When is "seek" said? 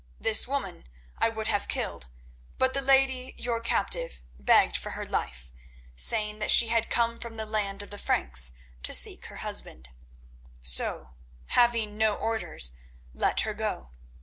8.95-9.27